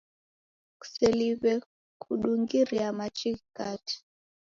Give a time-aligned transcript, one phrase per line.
[0.79, 1.51] Kuseliwe
[2.01, 3.95] kudungiria machi ghikate